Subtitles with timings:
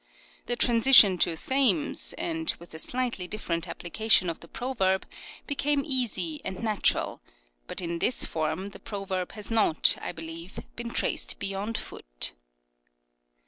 [0.47, 5.05] The transition to" Thames" and with a slightly different applica tion of the proverb
[5.45, 7.21] became easy and natural;
[7.67, 12.33] but in this form the proverb has not, I believe, been traced beyond Foote.